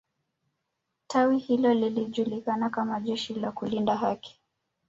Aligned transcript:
tawi 1.07 1.37
hilo 1.37 1.73
lilijulikana 1.73 2.69
kama 2.69 2.99
jeshi 2.99 3.33
la 3.33 3.51
kulinda 3.51 3.95
haki 3.97 4.41